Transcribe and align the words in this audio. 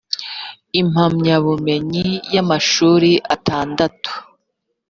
impamyabumenyi 0.81 2.07
y 2.33 2.37
amashuri 2.43 3.11
atandatu 3.35 4.09